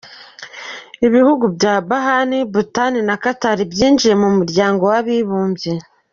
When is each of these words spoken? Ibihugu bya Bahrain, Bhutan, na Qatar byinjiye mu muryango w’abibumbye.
Ibihugu 1.07 1.45
bya 1.55 1.73
Bahrain, 1.89 2.31
Bhutan, 2.53 2.93
na 3.07 3.15
Qatar 3.23 3.57
byinjiye 3.71 4.13
mu 4.21 4.29
muryango 4.37 4.83
w’abibumbye. 4.91 5.71